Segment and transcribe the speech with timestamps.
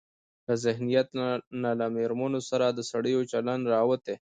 [0.45, 1.07] له ذهنيت
[1.63, 4.15] نه له مېرمنو سره د سړيو چلن راوتى.